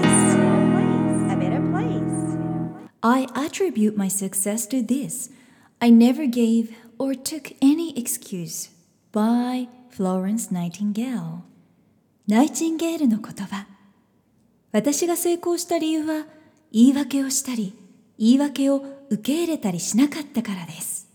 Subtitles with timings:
[0.00, 0.34] place.
[1.30, 2.36] A better place.
[3.02, 5.30] I attribute my success to this.
[5.80, 8.70] I never gave or took any excuse.
[9.12, 11.44] By Florence Nightingale.
[12.28, 13.66] ナイチンゲールの言葉。
[14.72, 16.26] 私が成功した理由は
[16.72, 17.72] 言い訳をしたり
[18.18, 21.08] 言い訳を受け入れたりしなかったからです。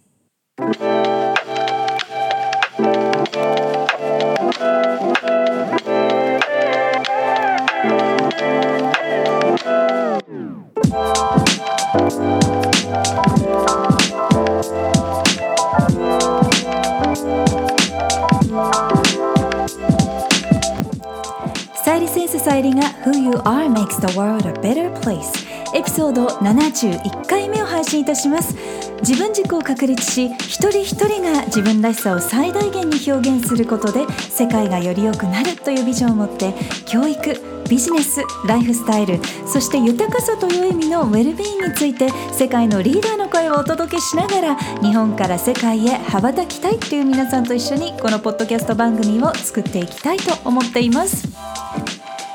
[25.01, 28.55] Place エピソード71回目を配信いたします。
[29.01, 36.53] 自分軸を確立し一人一人が自分らしさを最大限に表現することで世界がより良くなるというビジョンを持って
[36.85, 37.33] 教育
[37.67, 51.27] ビジネスライフスタイルそして豊かさという意味のウェルビーンについて世界のリーダーの声をお届けしながら日本から世界へ羽ばたきたいという皆さんと一緒にこのポッドキャスト番組を作っていきたいと思っています。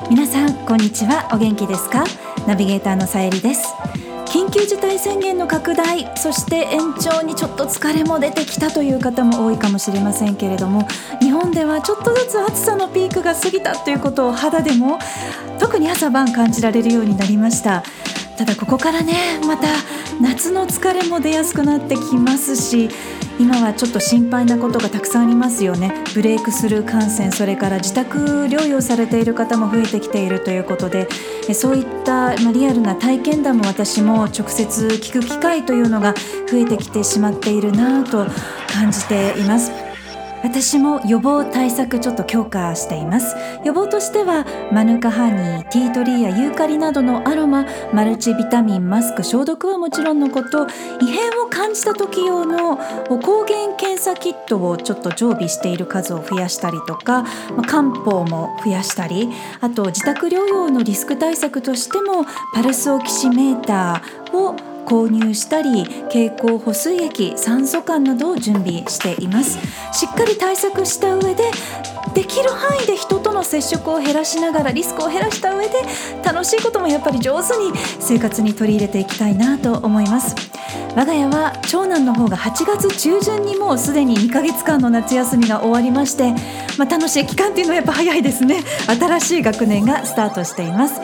[0.09, 1.29] 皆さんこんにちは。
[1.31, 2.03] お元気ですか？
[2.47, 3.67] ナビゲーターのさゆりです。
[4.27, 10.85] 緊急事態宣言の拡大そして延長にちょっと疲れも出てきたという方も多いかもしれませんけれども
[11.21, 14.99] 日本ではちょっとずつ暑さのピークが過ぎたということを肌でも
[15.59, 17.83] 特に朝晩感じられるようになりました。
[18.37, 19.67] ただここからねまた
[20.21, 22.89] 夏の疲れも出やすくなってきますし
[23.39, 31.07] 今はちょっと心配なことがたくさんありますよねブレイクスルー感染それから自宅療養されている方も増えてきているということで
[31.53, 36.13] そういったリアルな体験談も私も直接聞く機会というのが
[36.49, 38.25] 増えてきてしまっているなと
[38.67, 39.86] 感じています。
[40.43, 43.35] 私も予防対策ちょっと強化しています。
[43.63, 50.67] 予防としてはマヌカハニーティートリーやユーカリなどのアロママルチビタミンマスク消毒はもちろんのこと
[51.01, 57.25] 異変を感じた時用の抗原検査キットをちょっと常備している数を増やしたりとか
[57.67, 59.29] 漢方も増やしたり
[59.61, 69.59] あと自宅療養のリスク対策としてもパルスオキシメーターを購入したり経口補水液酸素管などを準備しています。
[69.91, 71.43] しっかり対策した上で
[72.13, 75.73] できる範囲で人との接触を減らしながらリスクを減らした上で
[76.23, 80.35] 楽しいこともやっぱり上手に生活に取り入れていきたいなと思います。
[80.95, 86.31] 我が家は長男の方が8月中旬にもうすでに2ヶ月間の夏休みが終わりまして、
[86.79, 88.63] まあ、楽しい期間っていうのはやっぱ早いですね。
[88.87, 90.99] 新しい学年がスタートしています。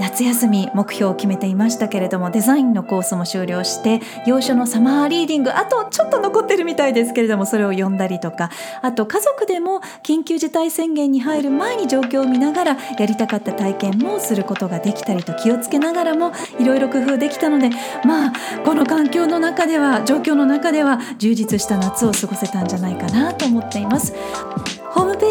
[0.00, 8.50] 夏休み目標を決めていましたけれどもデザインのコースも終了して洋書のサマーリーディングあとちょっと残ってるみたいですけれどもそれを読んだりとか
[8.82, 17.70] あと家族でも緊急事態宣言に入る前に状況を見ながらやりたかった体験もすることができたりと気をつけながらもいろいろ工夫できたので
[18.04, 18.32] まあ
[18.64, 24.12] この環境の中では状況の中では充実した夏を過ごせたんじゃないかなと思っています。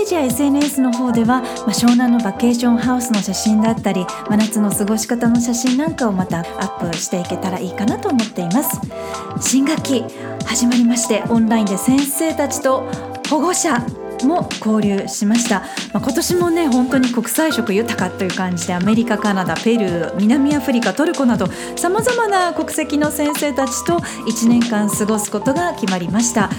[0.04, 8.80] ージや SNS の方では、まあ、湘南のバケーションハウスの写真だったり真夏の過ごし方の写真なんかをまたアップしていけたらいいかなと思っています。
[9.42, 10.04] 新学期
[10.46, 12.84] 始まりましてオンラインで先生たちと
[13.30, 13.80] 保護者
[14.24, 15.62] も交流しました、
[15.92, 26.50] まあ、今年もね本当に国際色豊かという感じでアメリカカナダペルー南アフリカトルコなどさまざまな国籍の先生たちと1年間過ごすことが決まりました。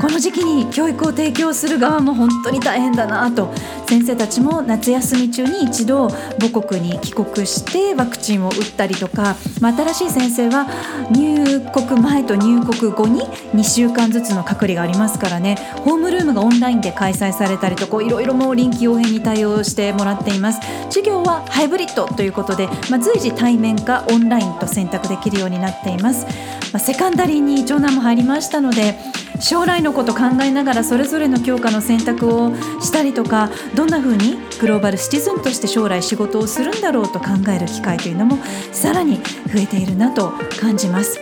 [0.00, 3.52] この時期に教育を提供する側も本当に大変だなと。
[3.86, 10.66] 先生たちも夏休み中に一度母国に帰国してワクチンを打ったりとか、まあ、新しい先生は
[11.10, 13.22] 入国前と入国後に
[13.54, 15.56] 2週間ずつの隔離がありますからね。
[15.84, 20.60] ホームルームがオンラインで開催されたりといろいろも臨機応変に対応してもらっています。
[20.88, 26.24] 授業はハイブリッドということで、まあ、随時対面かオンラインと選択できるようになっています、
[26.72, 28.94] まあ、セカンダリーに長男も入りましたので
[29.40, 38.38] 将来のこと考えながらそれぞれの教科の選択をしたりとかどんな風にグローバルシティズンとして将来仕事をするんだろうと考える機会というのも
[38.72, 41.20] さらに増えているなと感じます。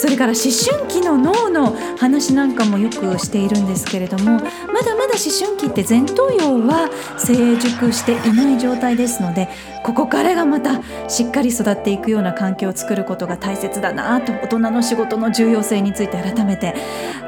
[0.00, 9.48] それから思春期の脳の話なんかもよくしているんですけれどもまだまだ思春期って前頭葉は成熟していない状態ですので
[9.82, 16.74] ここからがまたしっかり育っていくような環境を作ることが大切だなと大人の仕事の重要性について改めて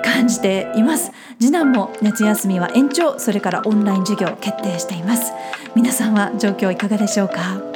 [0.04, 1.10] 感じています。
[1.40, 5.32] 次男も夏休みは延長それからオンライン授業決定しています。
[5.74, 7.69] 皆さんは状況いかがでしょうか？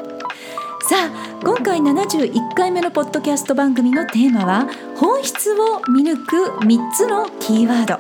[0.87, 7.99] さあ今回71回目のポッドキャスト番組のテーマは本質を見抜く3つのキーワード。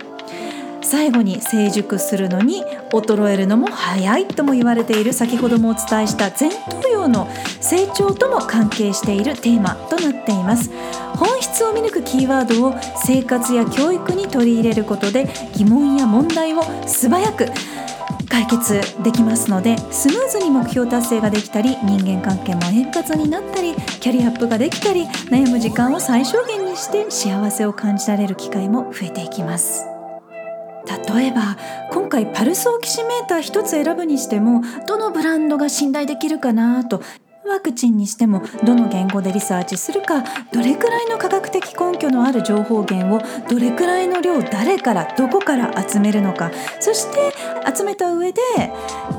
[0.83, 7.27] 最後に成熟するのに衰えるのも早いとも言われている先ほどもお伝えした前頭葉の
[7.63, 10.71] 成長とも関係しているテーマとなっています。
[11.17, 17.47] 本質を見抜くキーワードを生活や教育に取り入れることで疑問や問題を素早く
[18.35, 29.85] 解決できますのでスムーズに目標達成ができたり人間関係も円滑になったりキャリアアップができたり悩む時間を最小限にして幸せを感じられる機会も増えていきます。
[31.17, 31.57] 例えば
[31.93, 37.03] 今回パルスオキシメーター1つ選ぶにしてもどのブランドが信頼できるかなと
[37.47, 46.51] ワクチンにしてもどの言語でリサーチするかどれくらいの科学的根拠のある情報源をどれくらいの量誰からどこから集めるのか
[46.81, 47.35] そして
[47.75, 48.41] 集めた上で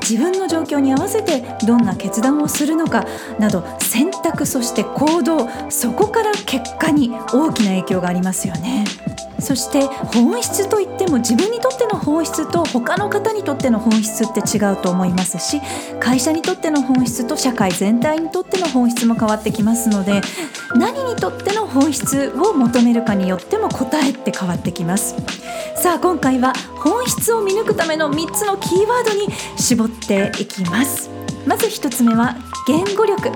[0.02, 3.04] 自分の状況に合わせてどんな決断をするのか
[3.38, 8.84] など選択そして行動そこから結果に大きな影響がありますよね。
[9.38, 9.82] そして
[10.14, 15.60] 本質といっても自分にとっての本質と他の方にとっての本質って違うと思いますし
[16.00, 20.20] 会社にとっての本質と社会全体にとっての本質も変わってきますので
[20.74, 25.14] 何にとっての本質を求めるかによっても答えって変わってきます。
[25.76, 29.28] さあ今回は本質を見抜くための3つのキーワードに
[29.58, 31.10] 絞っていきます。
[31.46, 32.36] まず1つ目は
[32.66, 33.28] 言語力。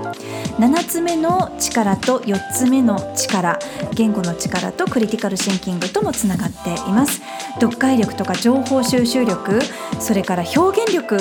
[0.59, 3.61] 7つ目の力と4つ目の力。
[3.95, 7.23] 言語の力とクリティカルシンキングともつながっています。
[7.61, 9.61] 読解力とか情報収集力。
[10.01, 11.19] それから表現力。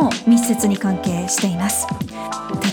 [0.00, 1.86] も密接に関係しています。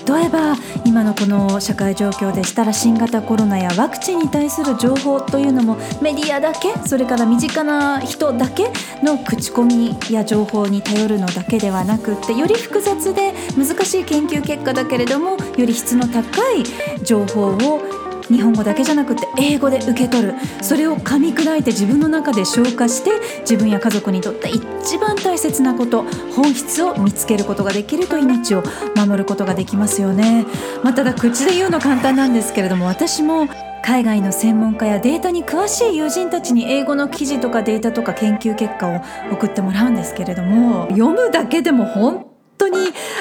[0.07, 0.55] 例えば
[0.85, 8.71] 今のこの社会状況でしたら新型コロナやワクチンに対する情報というのもメディアだけそれから身近な人だけ
[9.03, 16.21] の口コミや情報に頼るのだけではなくってより複雑で難しい研究結果だけれどもより質の高
[16.51, 16.63] い
[17.03, 20.33] 情報を日本語だけじゃなくて英語で受け取る。
[20.61, 23.11] それを噛み砕いて自分の中で消化して
[23.41, 26.03] 自分や家族にとって一番大切なこと
[26.35, 28.63] 本質を見つけることができると命を
[28.95, 30.45] 守ることができますよね、
[30.83, 33.47] まあ、ただ口で言うの簡単なんですけれども私も
[33.83, 39.01] 海外の専門家やデータに詳しい友人たちに英語の記事とかデータとか研究結果を
[39.31, 42.24] 送ってもらうんですけれども読むだけでも本
[42.57, 42.77] 当に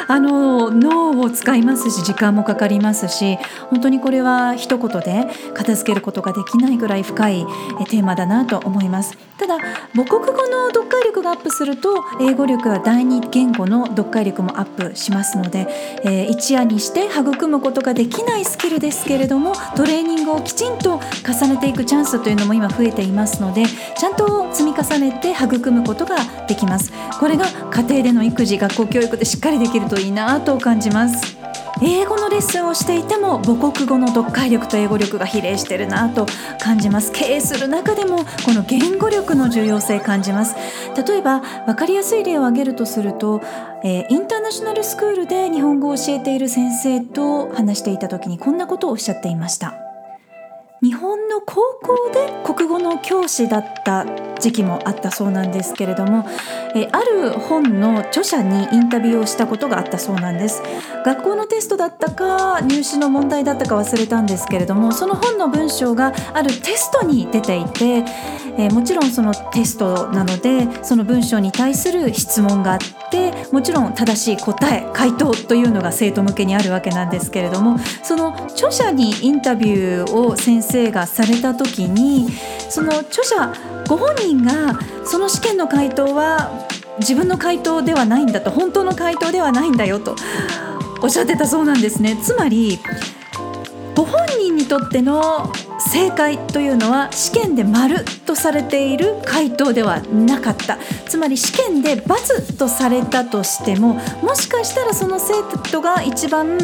[0.08, 3.38] あの脳を使いますし時間もかかりますし
[3.70, 7.46] 本当にこれは一言で片付けることができないぐらい深い
[7.88, 9.16] テーマだなと思います。
[9.38, 9.58] ただ
[9.94, 15.66] 母国語の読解力がアップすると英語力は第二言語の読解力もアップしますので、
[16.04, 23.64] えー、一夜にして育むことができないスキルですけれどもトレーニングをきちんと重ねていくチャンスというのも今増えていますので
[23.98, 26.16] ちゃんと積み重ねて育むことが
[26.46, 26.92] できます。
[27.18, 31.36] これが家庭での育児学校教育でしっかりできるといいなと感じます。
[31.82, 36.26] 英語のレッスンをしていても母国語の読解力と英語力が比例してるなと
[36.60, 37.12] 感じます。
[37.12, 40.54] 経営する中でもこの言語力の重要性感じます。
[41.06, 43.40] 例えば分かりやすい例を挙げるとすると、
[43.82, 49.74] えー、インターナショナルスクールで日本語を教えている先生と話していた時にこんなことをおっしゃっていました。
[50.82, 54.04] 日本の高校で国語の教師だった
[54.44, 56.28] 時期もあったそうなんですけれども、
[56.74, 60.62] えある本の著者にインタビューをしたことがあったそうなんです。
[61.02, 68.04] 学校のテストだったか入試の問題だったか忘れたんですけれどもその本の文章があるテストに出ていて、
[68.58, 72.78] えもちろんそのテストなのでその文章に対する質問があっ
[73.10, 82.30] てもちろん正しい答え回答というのが生徒向けにあるわけなんですけれどもその著者にインタビューを先生がされた時に
[82.68, 83.52] その著者
[83.88, 86.66] ご本人がその試験の回答は
[86.98, 90.16] 自分の回答ではないんだと本当の回答ではないんだよと
[91.02, 92.16] おっしゃってたそうなんですね。
[92.22, 92.78] つまり
[93.94, 105.34] ご本人にとっての正解というのは試験で丸とされている回答ではなかったつまり試験で×とされたとしてももしかしたらその生
[105.70, 106.58] 徒が一番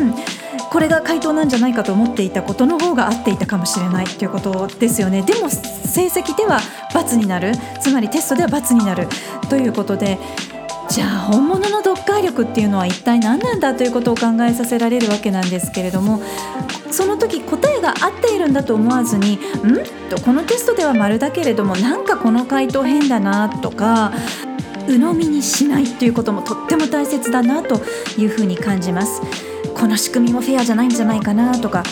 [0.71, 6.61] これが回答なんじゃないかと思っていたことの方が合っていたかもしれないということですよねでも成績では
[6.93, 9.09] ×になるつまりテストでは×になる
[9.49, 10.19] ということで
[10.89, 16.21] じゃあ本物の読解力っていうのは一体何なんだということを考えさせられるわけなんですけれども
[16.91, 19.75] その時答えが合っているんだと思わずに「ん?」
[20.11, 24.13] とこのテストでは丸だけれどもなんかこの回答変だなとか
[24.87, 27.81] 鵜呑みにしないっていうこともとっても大切だなと
[28.19, 29.50] いうふうに感じます。
[29.81, 31.83] この仕組みもフェアじゃないんじゃないかなとか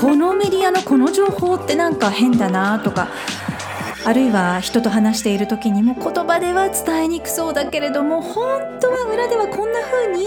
[0.00, 3.08] このメディアのこの情報ってなんか変だなとか
[4.06, 10.26] あるいは人と話している時にも言葉では伝えにくそうだけれども本当は裏ではこんな風に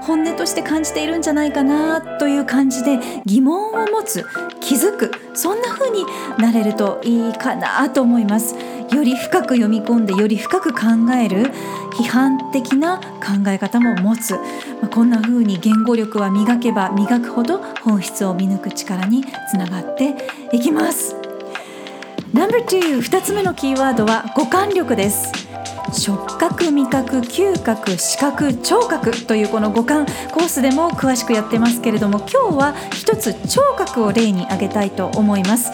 [0.00, 4.24] 本音として感じているんじゃないかなという感じで疑問を持つ
[4.60, 6.04] 気づくそんな風に
[6.38, 8.56] なれるといいかなと思います。
[8.92, 10.80] より深く読み込んでより深く考
[11.14, 11.50] える
[11.92, 14.40] 批判的な考え方も持つ、ま
[14.84, 20.14] あ、こんな風に言語力は磨けば磨くほど本質を見抜く力につながって
[20.52, 21.16] いきます。
[22.32, 25.32] No.2 2つ目のキーワードは五感力です。
[25.92, 30.04] 触覚味覚嗅覚視覚聴覚というこの五感。
[30.32, 35.70] コースでも詳しくやってますけれども今日は一つ聴覚を例に挙げたいと思います。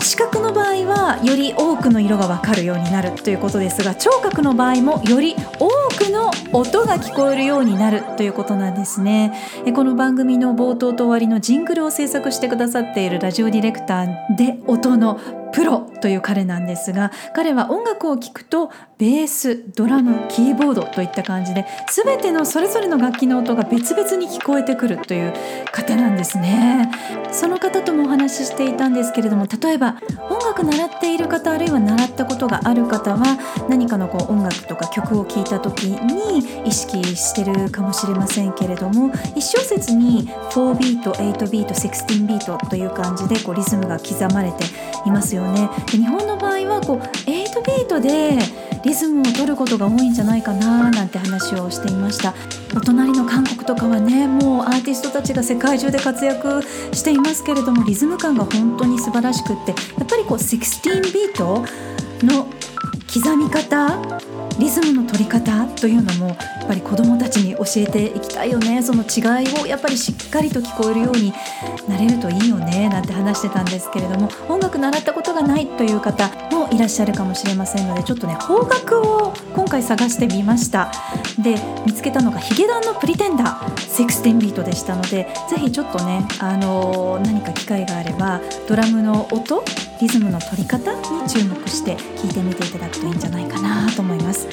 [0.00, 9.32] 視覚の場合はより多くの色が分かるようになるということですが聴覚の場合もより多くの音が聞こえるようになるということなんですね。
[9.74, 15.20] この番組の冒頭と終わりのジングルを制作してくださっているラジオディレクターで音の
[15.52, 25.34] プロという彼なんですが彼は音楽を聴くとベースドラムキーボードといった感じで全てのそれぞれの楽器の音が別々に聞こえてくるという
[25.72, 26.90] 方なんですね。
[27.32, 29.96] その方ともお話ししていたんですけれども例えば
[30.30, 33.38] 音楽習っている方あるいは習ったことがある方は
[33.68, 44.64] 何かのこう音楽とか曲を聴いた時に意識してるかもしれませんけれども1小節に4ビート8ビート16ビートという感じでこうリズムが刻まれて
[45.04, 45.70] いますよね。
[45.86, 47.26] で日本の場合はこう8
[47.64, 48.38] ビートで
[48.86, 52.34] リズムを取ることが多いんじゃないかななんて話をしていました
[52.76, 56.62] お隣の韓国とかはねもうアーティストたちが世界中で活躍
[56.92, 61.64] していますけれどもリズム感が本当に素晴らしくってやっぱりこう16ビート
[62.24, 62.46] の
[63.20, 64.20] 刻み方
[64.58, 68.82] リズムの取り方というのもやっぱり子どもたちに教えていきたいよね。
[68.82, 71.32] その違いをやっぱりしっかりと聞こえるように
[71.88, 76.28] なれるといいよねなんて話してたんですけれども音楽習ったことがないという方
[76.66, 80.92] もいらっしゃるかもしれませんのでちょっとね方角を今回探してみました。
[81.38, 89.62] で見つけたのがヒゲダンのプリテンダー16ビートでしたのでぜひちょっとねあのー、何か機会があればドラムの音
[90.00, 94.48] リズムの取り方に注目して聞いてみていただくといいんじゃないかなと思います。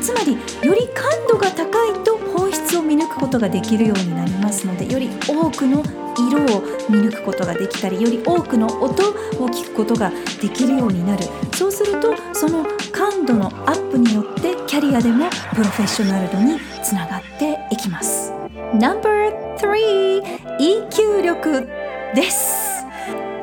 [0.00, 0.32] つまり
[0.66, 5.82] より感度が高いと本質を見抜くことができるようになりますのでより多くの
[6.18, 10.10] 色を見抜くことができたりより多くの音を聞くことが
[10.40, 11.24] できるようになる。
[11.58, 18.32] そうするとその感度のアップによってキャリアでもプロフェッショナル度につながっていきます。
[18.74, 20.22] No.3
[20.60, 21.66] EQ 力
[22.14, 22.86] です。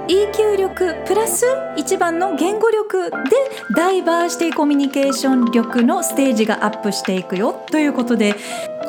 [0.08, 1.46] EQ 力プラス
[1.76, 3.18] 1番の言語力で
[3.76, 8.34] ダイバーシティコミュニケーション力のステージがアップしていくよということで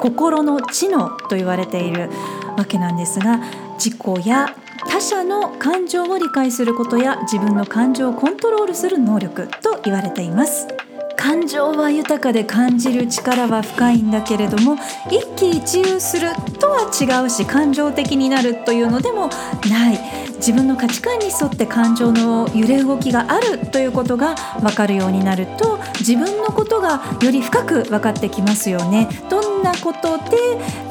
[0.00, 2.10] 心の知能と言われている
[2.56, 3.40] わけなんですが
[3.78, 4.54] 自己や
[4.88, 10.68] 他者の感情を理解することや自分の感情をコントロールする能力と言われています。
[11.16, 14.76] 感情は豊かで感じる力は深いんだけれども
[15.10, 16.28] 一喜一憂する
[16.60, 19.30] とは違うし感情的になるというのでも
[19.68, 20.25] ない。
[20.36, 29.08] 自分の価値観に沿って感情の揺れ動きがあるということが分かるようになると自分のことがより深く分かってきますよね。
[29.28, 30.36] どんなことで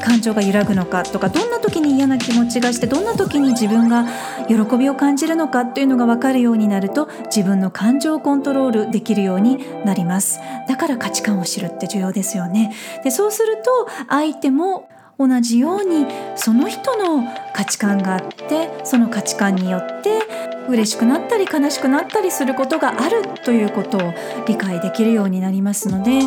[0.02, 4.06] 感情が揺らぐのかとかどんな時に嫌な気持ちがしてどんな時に自分が
[4.48, 14.88] 喜びを感じるのかっていうのが分かるようになると自分の感情をコントロールできるようになりますだから価値観を知るって重要ですよねでそうすると相手も
[15.18, 16.06] 同じように
[16.36, 20.20] その人の価値観があってその価値観によって
[20.68, 24.14] 嬉しくなったり悲しくなったりすることがあるということを
[24.46, 26.20] 理解できるようになりますので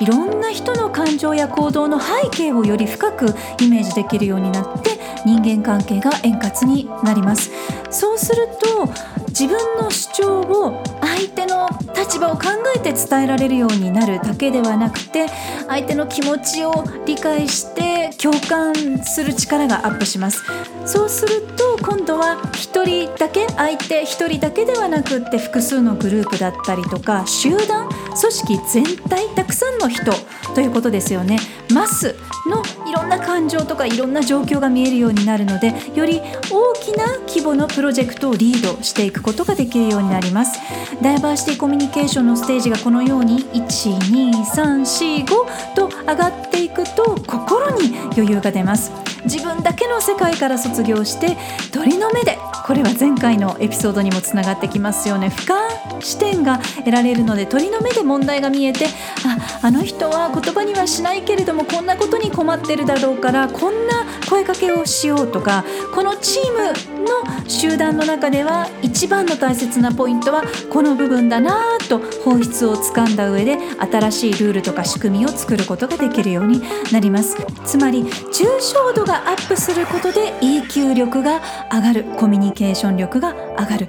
[0.00, 3.26] いろんな人の感情や行動の背景をより深く
[3.60, 4.90] イメージできるようになって
[5.24, 7.50] 人間関係が円滑になります。
[7.90, 8.86] そうすると
[9.28, 10.84] 自分の主張を
[11.14, 12.44] 相手の立場を考
[12.76, 15.28] えて伝えられるようになるだけではなくて
[15.68, 20.42] 相手の気持ちを理解して共感する力がアップします。
[20.84, 30.12] そうすると今度は1人だけ相手1人だけではなくって複数のグループだったりとか集団組織全体たくさんの人
[30.54, 31.38] ということですよね。
[31.72, 32.16] マス
[32.46, 32.62] の
[32.94, 36.20] ろんな感情とかいろんな状況が見えるようになるのでより
[36.50, 40.60] 大きな規模のプロジェクトをリードしていくことができるようになります。
[41.02, 45.26] ダイバーシティコミュニケーションのステージがこのように12345
[45.74, 48.92] と上がっていくと心に余裕が出ます。
[49.24, 51.36] 自分だけの世界から卒業して
[51.72, 55.28] 鳥の目でこれは前回のエピソードにもつながってきますよね。
[55.28, 58.86] 俯瞰視点が得られるので鳥の目で問題が見えて
[59.26, 65.64] ああの人は言葉にはしないけれどもこんなことに困ってるだろうからこんな声かけをしようとか
[65.94, 66.72] このチーム
[67.04, 76.62] の集団の中では一番の大切なポイントはこの部分だなと本質をつかんだ上で新しいルールとか仕組みを作ることができるように
[76.92, 77.36] なります。
[77.64, 81.40] つまり抽象度がアップすることで EQ 力が
[81.72, 83.86] 上がるコミュニケーション力が上がる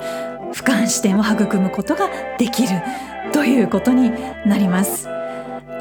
[0.53, 2.81] 俯瞰視点を育むことができる
[3.33, 4.11] ということに
[4.45, 5.14] なります。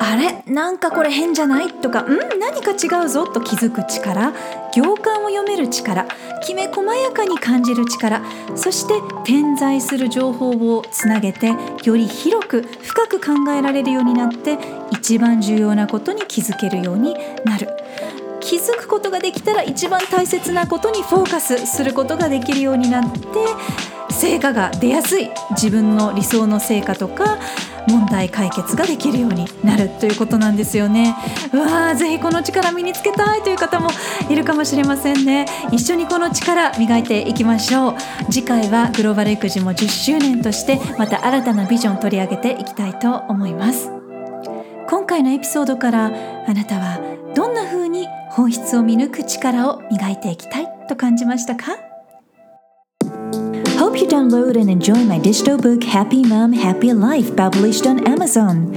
[0.01, 0.43] あれ？
[0.53, 1.73] なんかこれ変じゃない？
[1.73, 2.19] とかん？
[2.39, 3.27] 何か違うぞ？
[3.27, 4.33] と気づく力。
[4.73, 6.07] 行間を読める力。
[6.45, 8.23] きめ細やかに感じる力。
[8.55, 14.59] そして点在する情報をつなげてより広く深く考えられるようになって
[14.91, 17.69] 一番重要なことに気づけるようになる。
[18.41, 23.19] 気づくことができたら一番大切なことにフォーカスすることができるようになって
[24.11, 25.31] 成果が出やすい。
[25.53, 27.39] 自分の理想の成果とか
[27.89, 31.17] 問題解決ができるようになるということなんですよね。
[31.53, 33.89] うわーぜひこの力身につけたいという方も
[34.29, 35.47] いるかもしれませんね。
[35.73, 37.95] 一緒にこの力磨いていきましょう。
[38.31, 43.91] 次回はグローバル育児も10周年としてまた新たなビジョン取り上げていきたいと思います。
[44.89, 46.13] 今回のエピソードから
[46.47, 47.01] あなたは
[47.35, 51.84] どんな風に本質を見抜く力を磨いていきたいと感じましたか？
[53.95, 58.75] Hope you download and enjoy my digital book Happy Mom Happy Life published on Amazon.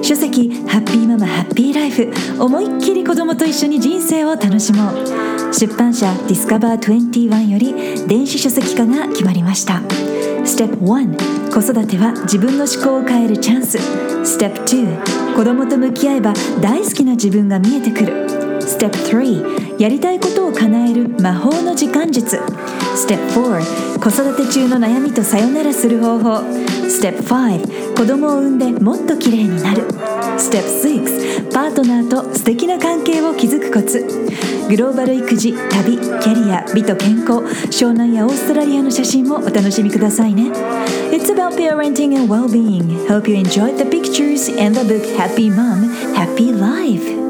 [0.00, 2.08] 書籍ハッピーママハッピーライフ
[2.40, 5.52] 思いっきり子供と一緒に人生を楽しもう。
[5.52, 9.80] 出版社ディスカバー21より電子書籍化が決まりました。
[10.46, 13.76] ステップ1子育ては自分の思考を変えるチャンス。
[14.24, 18.39] ステップ2子供と向き合えば大好きな自分が見えてくる。
[18.70, 22.38] ステップ3やりたいことを叶える魔法の時間術。
[22.94, 26.38] ステップ4子育て中の悩みとさよならする方法。
[26.88, 29.82] ステップ5子供を産んでもっと綺麗になる。
[30.38, 34.06] ステップ6パートナーと素敵な関係を築くコツ。
[34.68, 37.40] グローバル育児旅キャリア美と健康。
[37.70, 40.52] 湘南やオーストラリアの写真もお楽しみくださいね。
[41.10, 43.08] It's about parenting and well-being.
[43.08, 47.29] Hope you enjoyed the pictures and the book Happy Mom Happy Life.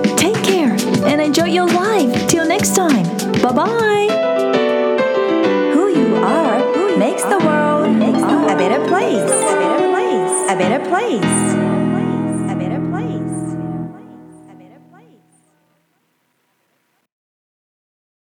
[1.51, 2.29] Enjoy your life.
[2.29, 3.03] Till next time.
[3.41, 4.07] Bye bye.
[5.73, 9.19] Who you are makes the world a better place.
[9.19, 10.51] A better place.
[10.51, 11.60] A better place.